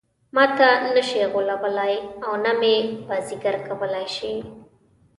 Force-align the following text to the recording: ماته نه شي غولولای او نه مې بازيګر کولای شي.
ماته 0.35 0.67
نه 0.95 1.01
شي 1.09 1.21
غولولای 1.31 1.95
او 2.25 2.33
نه 2.45 2.51
مې 2.59 2.75
بازيګر 3.07 3.55
کولای 3.67 4.05
شي. 4.15 4.33